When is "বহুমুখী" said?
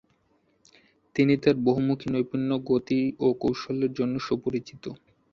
1.63-2.07